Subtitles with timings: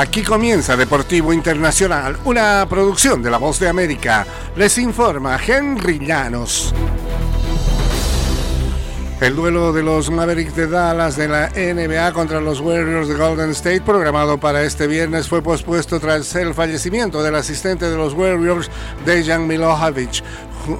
[0.00, 4.26] Aquí comienza Deportivo Internacional, una producción de La Voz de América.
[4.56, 6.72] Les informa Henry Llanos.
[9.20, 13.50] El duelo de los Mavericks de Dallas de la NBA contra los Warriors de Golden
[13.50, 18.70] State, programado para este viernes, fue pospuesto tras el fallecimiento del asistente de los Warriors,
[19.04, 20.22] Dejan Milojevic,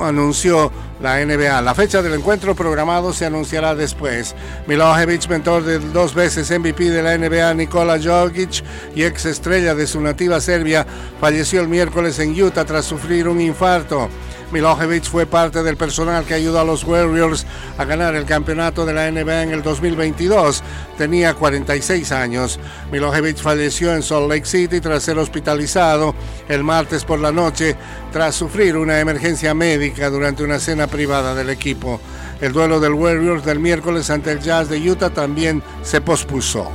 [0.01, 0.71] anunció
[1.01, 1.63] la NBA.
[1.63, 4.35] La fecha del encuentro programado se anunciará después.
[4.67, 8.63] Milojevic, mentor del dos veces MVP de la NBA Nikola Jokic
[8.95, 10.87] y ex estrella de su nativa Serbia,
[11.21, 14.09] falleció el miércoles en Utah tras sufrir un infarto.
[14.53, 17.47] Milojevic fue parte del personal que ayudó a los Warriors
[17.79, 20.63] a ganar el campeonato de la NBA en el 2022.
[20.99, 22.59] Tenía 46 años.
[22.91, 26.15] Milojevic falleció en Salt Lake City tras ser hospitalizado
[26.49, 27.77] el martes por la noche
[28.13, 32.01] tras sufrir una emergencia médica durante una cena privada del equipo.
[32.41, 36.71] El duelo del Warriors del miércoles ante el Jazz de Utah también se pospuso.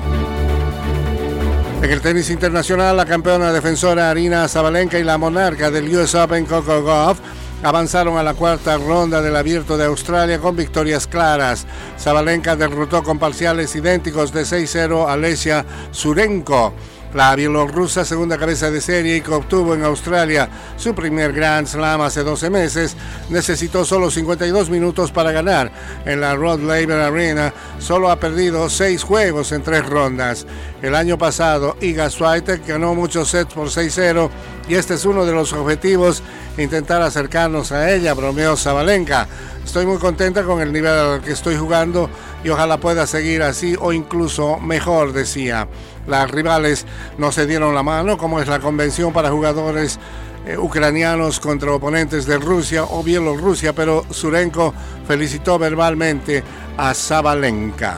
[1.82, 6.46] En el tenis internacional, la campeona defensora Arina Zabalenka y la monarca del US Open
[6.46, 7.20] Coco Golf
[7.64, 11.66] avanzaron a la cuarta ronda del Abierto de Australia con victorias claras.
[12.00, 16.74] Zabalenka derrotó con parciales idénticos de 6-0 a Surenko.
[17.16, 22.24] La bielorrusa segunda cabeza de serie que obtuvo en Australia su primer Grand Slam hace
[22.24, 22.98] 12 meses,
[23.30, 25.72] necesitó solo 52 minutos para ganar.
[26.06, 30.46] En la Rod Laver Arena solo ha perdido 6 juegos en 3 rondas.
[30.82, 34.30] El año pasado Iga Swiatek ganó muchos sets por 6-0
[34.68, 36.22] y este es uno de los objetivos,
[36.58, 39.26] intentar acercarnos a ella, bromeó Zabalenka.
[39.64, 42.10] Estoy muy contenta con el nivel al que estoy jugando
[42.46, 45.68] y ojalá pueda seguir así o incluso mejor, decía.
[46.06, 46.86] Las rivales
[47.18, 50.00] no se dieron la mano, como es la convención para jugadores
[50.46, 54.76] eh, ucranianos contra oponentes de Rusia o Bielorrusia, pero Surenko
[55.08, 56.44] felicitó verbalmente
[56.78, 57.98] a Zabalenka.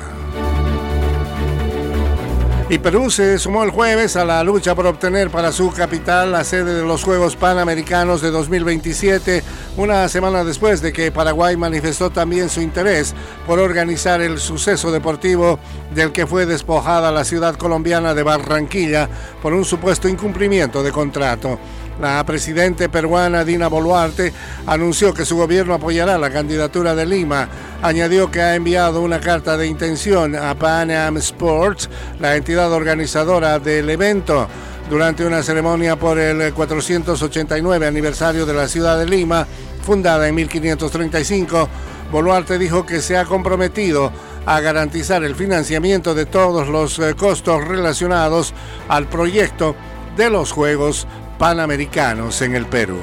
[2.70, 6.44] Y Perú se sumó el jueves a la lucha por obtener para su capital la
[6.44, 9.42] sede de los Juegos Panamericanos de 2027,
[9.78, 15.60] una semana después de que Paraguay manifestó también su interés por organizar el suceso deportivo
[15.96, 19.08] del que fue despojada la ciudad colombiana de Barranquilla
[19.42, 21.58] por un supuesto incumplimiento de contrato.
[22.00, 24.32] La presidenta peruana Dina Boluarte
[24.68, 27.50] anunció que su gobierno apoyará la candidatura de Lima.
[27.82, 33.58] Añadió que ha enviado una carta de intención a Pan Am Sports, la entidad organizadora
[33.58, 34.48] del evento.
[34.90, 39.48] Durante una ceremonia por el 489 aniversario de la ciudad de Lima,
[39.82, 41.68] fundada en 1535,
[42.12, 44.12] Boluarte dijo que se ha comprometido
[44.46, 48.54] a garantizar el financiamiento de todos los eh, costos relacionados
[48.88, 49.76] al proyecto
[50.16, 51.06] de los Juegos
[51.38, 53.00] Panamericanos en el Perú.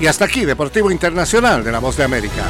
[0.00, 2.44] Y hasta aquí, Deportivo Internacional de la Voz de América.